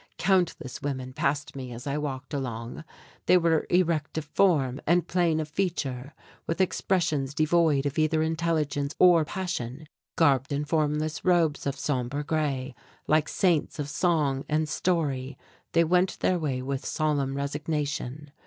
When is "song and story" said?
13.89-15.37